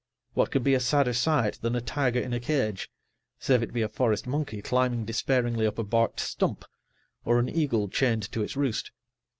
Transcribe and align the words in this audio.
What 0.33 0.49
could 0.49 0.63
be 0.63 0.73
a 0.73 0.79
sadder 0.79 1.13
sight 1.13 1.59
than 1.61 1.75
a 1.75 1.79
tiger 1.79 2.19
in 2.19 2.33
a 2.33 2.39
cage, 2.39 2.89
save 3.37 3.61
it 3.61 3.71
be 3.71 3.83
a 3.83 3.87
forest 3.87 4.25
monkey 4.25 4.59
climbing 4.63 5.05
dispairingly 5.05 5.67
up 5.67 5.77
a 5.77 5.83
barked 5.83 6.19
stump, 6.19 6.65
or 7.23 7.37
an 7.37 7.47
eagle 7.47 7.87
chained 7.87 8.23
to 8.31 8.41
its 8.41 8.57
roost? 8.57 8.89